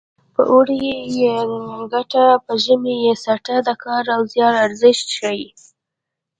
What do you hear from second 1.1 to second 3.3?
یې ګټه په ژمي یې